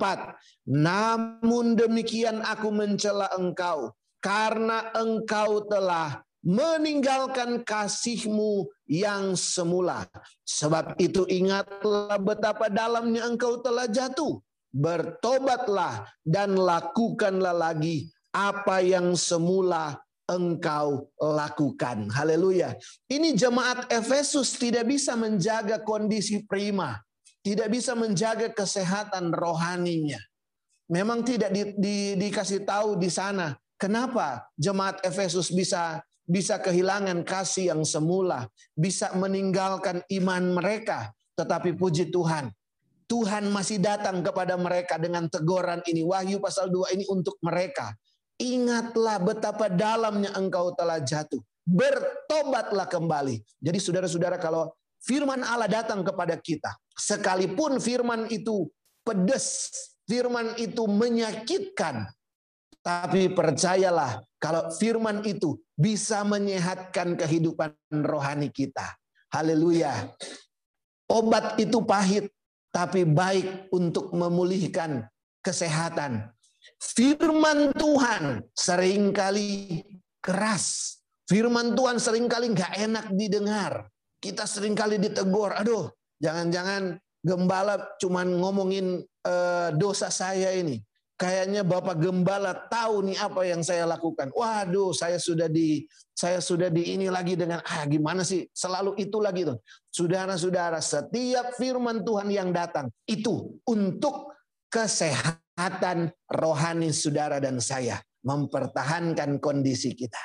Namun 0.66 1.78
demikian 1.78 2.42
aku 2.42 2.74
mencela 2.74 3.30
engkau 3.38 3.94
karena 4.18 4.90
engkau 4.98 5.62
telah 5.70 6.25
meninggalkan 6.46 7.66
kasihmu 7.66 8.70
yang 8.86 9.34
semula. 9.34 10.06
Sebab 10.46 10.94
itu 11.02 11.26
ingatlah 11.26 12.22
betapa 12.22 12.70
dalamnya 12.70 13.26
engkau 13.26 13.58
telah 13.58 13.90
jatuh. 13.90 14.38
Bertobatlah 14.70 16.06
dan 16.22 16.54
lakukanlah 16.54 17.56
lagi 17.56 18.06
apa 18.30 18.84
yang 18.84 19.18
semula 19.18 19.98
engkau 20.30 21.10
lakukan. 21.18 22.06
Haleluya. 22.12 22.76
Ini 23.10 23.34
jemaat 23.34 23.90
Efesus 23.90 24.54
tidak 24.54 24.86
bisa 24.86 25.18
menjaga 25.18 25.80
kondisi 25.82 26.44
prima 26.44 27.00
tidak 27.46 27.70
bisa 27.70 27.94
menjaga 27.94 28.50
kesehatan 28.50 29.30
rohaninya. 29.30 30.18
Memang 30.90 31.22
tidak 31.22 31.54
di, 31.54 31.62
di, 31.78 31.96
dikasih 32.18 32.66
tahu 32.66 32.98
di 32.98 33.06
sana 33.06 33.54
kenapa 33.78 34.50
jemaat 34.58 34.98
Efesus 35.06 35.54
bisa 35.54 36.02
bisa 36.26 36.58
kehilangan 36.58 37.22
kasih 37.22 37.72
yang 37.72 37.82
semula, 37.86 38.50
bisa 38.74 39.14
meninggalkan 39.14 40.02
iman 40.20 40.42
mereka. 40.58 41.14
Tetapi 41.38 41.78
puji 41.78 42.10
Tuhan, 42.10 42.50
Tuhan 43.06 43.48
masih 43.54 43.78
datang 43.78 44.20
kepada 44.20 44.58
mereka 44.58 44.98
dengan 44.98 45.30
teguran 45.30 45.80
ini. 45.86 46.02
Wahyu 46.02 46.42
pasal 46.42 46.68
2 46.68 46.92
ini 46.98 47.04
untuk 47.06 47.38
mereka. 47.40 47.94
Ingatlah 48.36 49.22
betapa 49.22 49.70
dalamnya 49.72 50.34
engkau 50.36 50.74
telah 50.76 51.00
jatuh. 51.00 51.40
Bertobatlah 51.64 52.90
kembali. 52.90 53.40
Jadi 53.62 53.78
saudara-saudara 53.80 54.36
kalau 54.36 54.70
firman 55.00 55.40
Allah 55.40 55.70
datang 55.70 56.04
kepada 56.04 56.36
kita, 56.36 56.70
Sekalipun 56.96 57.76
firman 57.76 58.24
itu 58.32 58.72
pedas, 59.04 59.68
firman 60.08 60.56
itu 60.56 60.88
menyakitkan, 60.88 62.08
tapi 62.86 63.26
percayalah 63.34 64.22
kalau 64.38 64.70
firman 64.70 65.26
itu 65.26 65.58
bisa 65.74 66.22
menyehatkan 66.22 67.18
kehidupan 67.18 67.74
rohani 68.06 68.54
kita. 68.54 68.94
Haleluya. 69.34 70.14
Obat 71.10 71.58
itu 71.58 71.82
pahit, 71.82 72.30
tapi 72.70 73.02
baik 73.02 73.74
untuk 73.74 74.14
memulihkan 74.14 75.02
kesehatan. 75.42 76.30
Firman 76.78 77.74
Tuhan 77.74 78.46
sering 78.54 79.10
kali 79.10 79.82
keras. 80.22 80.98
Firman 81.26 81.74
Tuhan 81.74 81.98
sering 81.98 82.30
kali 82.30 82.54
nggak 82.54 82.72
enak 82.86 83.06
didengar. 83.18 83.90
Kita 84.22 84.46
sering 84.46 84.78
kali 84.78 85.02
ditegur, 85.02 85.50
aduh 85.58 85.90
Jangan-jangan 86.16 86.96
gembala 87.20 87.76
cuman 88.00 88.40
ngomongin 88.40 89.04
uh, 89.26 89.68
dosa 89.76 90.08
saya 90.08 90.54
ini. 90.56 90.80
Kayaknya 91.16 91.64
Bapak 91.64 91.96
Gembala 91.96 92.52
tahu 92.68 93.08
nih 93.08 93.16
apa 93.16 93.40
yang 93.48 93.64
saya 93.64 93.88
lakukan. 93.88 94.28
Waduh, 94.36 94.92
saya 94.92 95.16
sudah 95.16 95.48
di 95.48 95.88
saya 96.12 96.44
sudah 96.44 96.68
di 96.68 96.92
ini 96.92 97.08
lagi 97.08 97.40
dengan 97.40 97.64
ah 97.64 97.88
gimana 97.88 98.20
sih? 98.20 98.44
Selalu 98.52 99.00
itu 99.00 99.16
lagi 99.16 99.48
tuh. 99.48 99.56
Saudara-saudara, 99.88 100.76
setiap 100.84 101.56
firman 101.56 102.04
Tuhan 102.04 102.28
yang 102.28 102.52
datang 102.52 102.92
itu 103.08 103.56
untuk 103.64 104.36
kesehatan 104.68 106.12
rohani 106.28 106.92
saudara 106.92 107.40
dan 107.40 107.64
saya, 107.64 107.96
mempertahankan 108.20 109.40
kondisi 109.40 109.96
kita. 109.96 110.20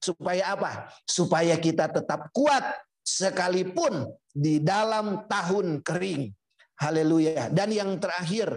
Supaya 0.00 0.56
apa? 0.56 0.88
Supaya 1.04 1.60
kita 1.60 1.92
tetap 1.92 2.32
kuat 2.32 2.64
sekalipun 3.04 4.08
di 4.32 4.56
dalam 4.56 5.28
tahun 5.28 5.84
kering. 5.84 6.32
Haleluya. 6.80 7.52
Dan 7.52 7.76
yang 7.76 8.00
terakhir, 8.00 8.56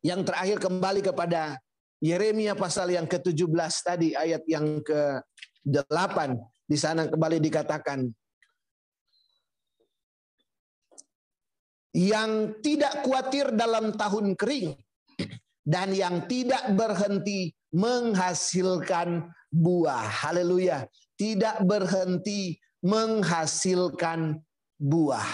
yang 0.00 0.24
terakhir 0.24 0.60
kembali 0.60 1.00
kepada 1.04 1.60
Yeremia 2.00 2.56
pasal 2.56 2.96
yang 2.96 3.04
ke-17 3.04 3.74
tadi 3.84 4.08
ayat 4.16 4.40
yang 4.48 4.80
ke-8 4.80 6.16
di 6.64 6.76
sana 6.80 7.04
kembali 7.04 7.36
dikatakan 7.44 8.08
yang 11.92 12.56
tidak 12.64 13.02
khawatir 13.04 13.52
dalam 13.52 13.92
tahun 13.92 14.38
kering 14.38 14.78
dan 15.66 15.92
yang 15.92 16.24
tidak 16.30 16.72
berhenti 16.72 17.52
menghasilkan 17.74 19.30
buah. 19.50 20.06
Haleluya. 20.26 20.86
Tidak 21.18 21.66
berhenti 21.66 22.56
menghasilkan 22.80 24.40
buah. 24.80 25.28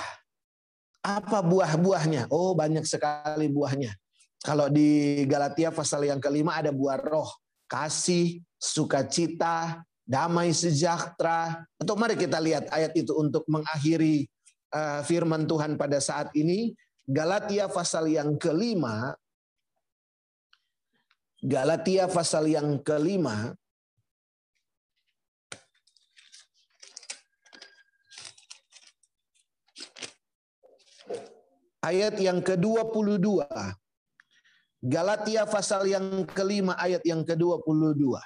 Apa 1.06 1.38
buah-buahnya? 1.46 2.26
Oh, 2.34 2.56
banyak 2.58 2.82
sekali 2.82 3.46
buahnya. 3.46 3.94
Kalau 4.46 4.70
di 4.70 5.26
Galatia 5.26 5.74
pasal 5.74 6.06
yang 6.06 6.22
kelima 6.22 6.54
ada 6.54 6.70
buah 6.70 7.02
roh, 7.02 7.26
kasih, 7.66 8.38
sukacita, 8.54 9.82
damai 10.06 10.54
sejahtera. 10.54 11.66
Atau 11.82 11.98
mari 11.98 12.14
kita 12.14 12.38
lihat 12.38 12.70
ayat 12.70 12.94
itu 12.94 13.10
untuk 13.18 13.42
mengakhiri 13.50 14.22
uh, 14.70 15.02
firman 15.02 15.50
Tuhan 15.50 15.74
pada 15.74 15.98
saat 15.98 16.30
ini. 16.38 16.78
Galatia 17.10 17.66
pasal 17.66 18.06
yang 18.06 18.38
kelima, 18.38 19.18
Galatia 21.42 22.06
pasal 22.06 22.46
yang 22.46 22.78
kelima, 22.86 23.50
ayat 31.82 32.14
yang 32.18 32.38
ke-22. 32.42 33.42
Galatia 34.84 35.48
pasal 35.48 35.88
yang 35.88 36.24
kelima 36.28 36.76
ayat 36.76 37.02
yang 37.08 37.24
ke-22. 37.24 38.16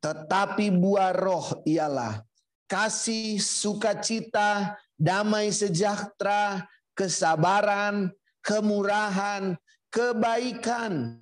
Tetapi 0.00 0.66
buah 0.76 1.16
roh 1.16 1.64
ialah 1.64 2.20
kasih, 2.68 3.40
sukacita, 3.40 4.76
damai 4.98 5.50
sejahtera, 5.50 6.68
kesabaran, 6.92 8.12
kemurahan, 8.44 9.56
kebaikan, 9.90 11.18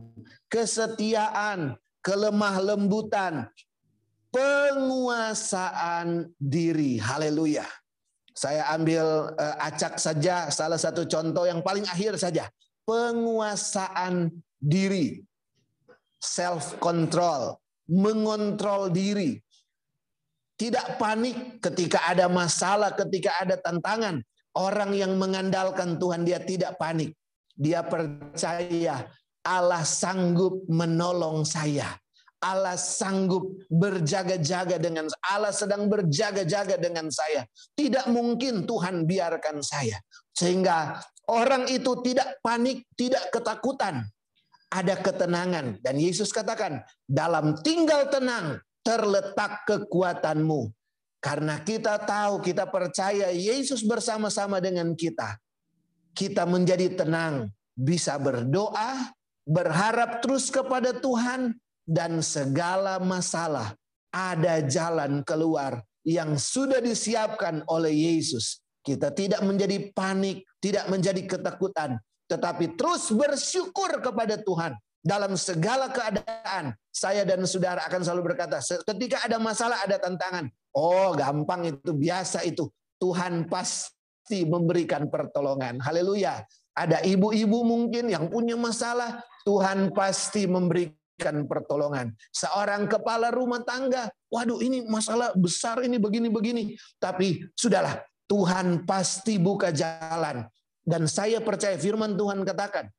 kesetiaan, 0.50 1.78
kelemah 2.02 2.56
lembutan, 2.60 3.48
penguasaan 4.34 6.28
diri. 6.36 6.98
Haleluya. 6.98 7.64
Saya 8.34 8.66
ambil 8.74 9.30
uh, 9.30 9.56
acak 9.62 9.94
saja 10.02 10.50
salah 10.50 10.74
satu 10.74 11.06
contoh 11.06 11.46
yang 11.46 11.62
paling 11.62 11.86
akhir 11.86 12.18
saja. 12.18 12.50
Penguasaan 12.84 14.30
diri. 14.60 15.20
Self 16.20 16.80
control, 16.80 17.60
mengontrol 17.88 18.88
diri. 18.88 19.36
Tidak 20.54 20.96
panik 20.96 21.60
ketika 21.60 22.08
ada 22.08 22.30
masalah, 22.30 22.96
ketika 22.96 23.36
ada 23.42 23.60
tantangan. 23.60 24.24
Orang 24.54 24.94
yang 24.94 25.18
mengandalkan 25.18 25.98
Tuhan 25.98 26.22
dia 26.22 26.38
tidak 26.38 26.78
panik. 26.78 27.12
Dia 27.58 27.82
percaya 27.84 29.04
Allah 29.44 29.82
sanggup 29.84 30.64
menolong 30.70 31.44
saya. 31.44 31.84
Allah 32.44 32.76
sanggup 32.76 33.56
berjaga-jaga 33.72 34.76
dengan 34.76 35.08
Allah 35.24 35.52
sedang 35.52 35.88
berjaga-jaga 35.88 36.76
dengan 36.76 37.08
saya. 37.08 37.48
Tidak 37.72 38.12
mungkin 38.12 38.68
Tuhan 38.68 39.08
biarkan 39.08 39.64
saya. 39.64 39.96
Sehingga 40.34 40.98
orang 41.30 41.70
itu 41.70 41.94
tidak 42.02 42.42
panik, 42.42 42.84
tidak 42.98 43.30
ketakutan. 43.30 44.04
Ada 44.74 44.98
ketenangan 44.98 45.78
dan 45.86 45.96
Yesus 46.02 46.34
katakan, 46.34 46.82
dalam 47.06 47.54
tinggal 47.62 48.10
tenang 48.10 48.58
terletak 48.82 49.62
kekuatanmu. 49.70 50.74
Karena 51.22 51.62
kita 51.62 51.96
tahu, 52.02 52.42
kita 52.42 52.68
percaya 52.68 53.30
Yesus 53.32 53.80
bersama-sama 53.86 54.60
dengan 54.60 54.92
kita. 54.92 55.40
Kita 56.12 56.44
menjadi 56.44 56.92
tenang, 56.92 57.48
bisa 57.72 58.18
berdoa, 58.18 59.14
berharap 59.46 60.20
terus 60.20 60.52
kepada 60.52 60.92
Tuhan, 60.92 61.56
dan 61.84 62.24
segala 62.24 63.00
masalah 63.00 63.76
ada 64.12 64.64
jalan 64.64 65.20
keluar 65.24 65.84
yang 66.04 66.36
sudah 66.36 66.80
disiapkan 66.80 67.64
oleh 67.68 67.92
Yesus. 67.92 68.63
Kita 68.84 69.08
tidak 69.16 69.40
menjadi 69.40 69.88
panik, 69.96 70.44
tidak 70.60 70.92
menjadi 70.92 71.24
ketakutan, 71.24 71.96
tetapi 72.28 72.76
terus 72.76 73.08
bersyukur 73.08 73.96
kepada 74.04 74.36
Tuhan 74.36 74.76
dalam 75.04 75.36
segala 75.36 75.92
keadaan, 75.92 76.72
saya 76.88 77.28
dan 77.28 77.44
saudara 77.44 77.84
akan 77.84 78.00
selalu 78.00 78.32
berkata, 78.32 78.60
ketika 78.64 79.20
ada 79.24 79.36
masalah, 79.36 79.80
ada 79.84 80.00
tantangan. 80.00 80.48
Oh, 80.72 81.12
gampang 81.12 81.68
itu, 81.68 81.92
biasa 81.92 82.40
itu. 82.48 82.72
Tuhan 82.96 83.44
pasti 83.52 84.48
memberikan 84.48 85.04
pertolongan. 85.12 85.76
Haleluya. 85.84 86.40
Ada 86.74 87.04
ibu-ibu 87.04 87.62
mungkin 87.62 88.08
yang 88.08 88.32
punya 88.32 88.56
masalah, 88.56 89.20
Tuhan 89.44 89.92
pasti 89.92 90.48
memberikan 90.48 91.44
pertolongan. 91.44 92.16
Seorang 92.32 92.88
kepala 92.88 93.28
rumah 93.30 93.60
tangga, 93.62 94.08
waduh 94.32 94.58
ini 94.58 94.88
masalah 94.88 95.36
besar 95.36 95.84
ini 95.84 96.00
begini-begini. 96.00 96.74
Tapi 96.98 97.44
sudahlah, 97.54 98.00
Tuhan 98.28 98.88
pasti 98.88 99.36
buka 99.36 99.70
jalan. 99.70 100.44
Dan 100.84 101.08
saya 101.08 101.40
percaya 101.40 101.80
firman 101.80 102.12
Tuhan 102.12 102.44
katakan, 102.44 102.92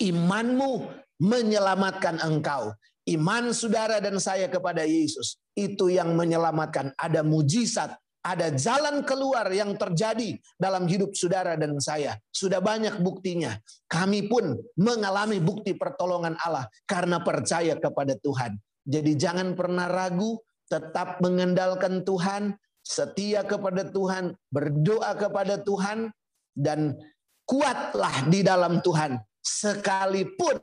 imanmu 0.00 0.88
menyelamatkan 1.20 2.20
engkau. 2.24 2.72
Iman 3.06 3.54
saudara 3.54 4.02
dan 4.02 4.18
saya 4.18 4.50
kepada 4.50 4.82
Yesus 4.82 5.38
itu 5.54 5.92
yang 5.92 6.18
menyelamatkan. 6.18 6.90
Ada 6.98 7.22
mujizat, 7.22 7.94
ada 8.26 8.50
jalan 8.50 9.06
keluar 9.06 9.46
yang 9.54 9.78
terjadi 9.78 10.34
dalam 10.58 10.90
hidup 10.90 11.14
saudara 11.14 11.54
dan 11.54 11.78
saya. 11.78 12.18
Sudah 12.34 12.58
banyak 12.58 12.98
buktinya. 12.98 13.54
Kami 13.86 14.26
pun 14.26 14.58
mengalami 14.74 15.38
bukti 15.38 15.78
pertolongan 15.78 16.34
Allah 16.42 16.66
karena 16.90 17.22
percaya 17.22 17.78
kepada 17.78 18.18
Tuhan. 18.18 18.58
Jadi 18.82 19.14
jangan 19.14 19.54
pernah 19.54 19.86
ragu, 19.86 20.42
tetap 20.66 21.22
mengandalkan 21.22 22.02
Tuhan, 22.02 22.58
setia 22.86 23.42
kepada 23.42 23.82
Tuhan, 23.90 24.38
berdoa 24.54 25.10
kepada 25.18 25.58
Tuhan, 25.58 26.14
dan 26.54 26.94
kuatlah 27.42 28.30
di 28.30 28.46
dalam 28.46 28.78
Tuhan 28.78 29.18
sekalipun 29.42 30.58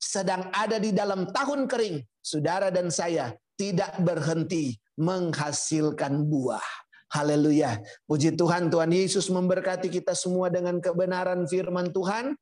sedang 0.00 0.48
ada 0.52 0.80
di 0.80 0.92
dalam 0.92 1.28
tahun 1.28 1.68
kering, 1.68 2.00
saudara 2.24 2.72
dan 2.72 2.88
saya 2.88 3.36
tidak 3.60 3.96
berhenti 4.00 4.76
menghasilkan 4.96 6.24
buah. 6.28 6.64
Haleluya. 7.12 7.80
Puji 8.04 8.36
Tuhan, 8.36 8.68
Tuhan 8.68 8.92
Yesus 8.92 9.32
memberkati 9.32 9.88
kita 9.88 10.12
semua 10.12 10.52
dengan 10.52 10.76
kebenaran 10.82 11.48
firman 11.48 11.88
Tuhan. 11.94 12.36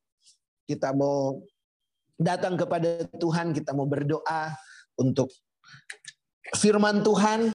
Kita 0.65 0.91
mau 0.91 1.45
datang 2.17 2.59
kepada 2.59 3.07
Tuhan, 3.15 3.55
kita 3.55 3.71
mau 3.71 3.87
berdoa 3.87 4.51
untuk 4.99 5.31
firman 6.57 7.05
Tuhan 7.05 7.53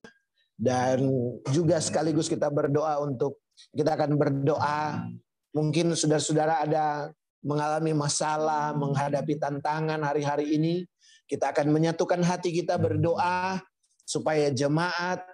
dan 0.61 1.01
juga 1.49 1.81
sekaligus 1.81 2.29
kita 2.29 2.53
berdoa 2.53 3.01
untuk 3.01 3.41
kita 3.73 3.97
akan 3.97 4.13
berdoa 4.13 5.09
mungkin 5.57 5.97
saudara-saudara 5.97 6.69
ada 6.69 6.85
mengalami 7.41 7.97
masalah, 7.97 8.71
menghadapi 8.77 9.41
tantangan 9.41 9.97
hari-hari 10.05 10.53
ini, 10.53 10.85
kita 11.25 11.49
akan 11.49 11.73
menyatukan 11.73 12.21
hati 12.21 12.53
kita 12.53 12.77
berdoa 12.77 13.57
supaya 14.05 14.53
jemaat 14.53 15.25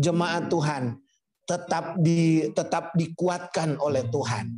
jemaat 0.00 0.48
Tuhan 0.48 0.96
tetap 1.44 2.00
di 2.00 2.48
tetap 2.56 2.96
dikuatkan 2.96 3.76
oleh 3.76 4.08
Tuhan. 4.08 4.48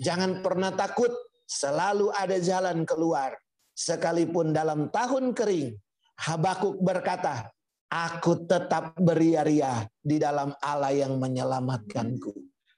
Jangan 0.00 0.40
pernah 0.40 0.72
takut, 0.72 1.12
selalu 1.44 2.08
ada 2.16 2.40
jalan 2.40 2.88
keluar. 2.88 3.36
Sekalipun 3.76 4.52
dalam 4.56 4.88
tahun 4.92 5.32
kering, 5.36 5.72
Habakuk 6.20 6.80
berkata, 6.84 7.48
Aku 7.90 8.46
tetap 8.46 8.94
beria-ria 9.02 9.82
di 9.98 10.22
dalam 10.22 10.54
Allah 10.62 10.94
yang 10.94 11.18
menyelamatkanku. 11.18 12.30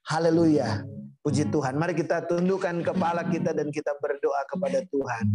Haleluya. 0.08 0.88
Puji 1.20 1.52
Tuhan. 1.52 1.76
Mari 1.76 1.92
kita 2.00 2.24
tundukkan 2.24 2.80
kepala 2.80 3.28
kita 3.28 3.52
dan 3.52 3.68
kita 3.68 3.92
berdoa 4.00 4.40
kepada 4.48 4.80
Tuhan. 4.88 5.26